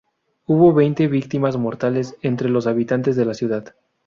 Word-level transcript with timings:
Hubo 0.47 0.73
veinte 0.73 1.07
víctimas 1.07 1.57
mortales 1.57 2.15
entre 2.23 2.49
los 2.49 2.65
habitantes 2.65 3.15
de 3.15 3.25
la 3.25 3.35
ciudad. 3.35 3.75